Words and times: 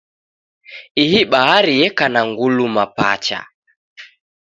Ihi 1.03 1.19
bahari 1.31 1.73
yeka 1.79 2.05
na 2.13 2.21
nguluma 2.29 2.83
pacha. 2.97 3.39